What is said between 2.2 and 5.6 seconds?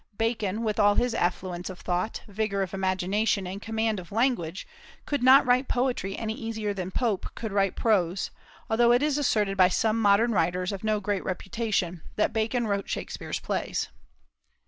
vigor of imagination, and command of language, could not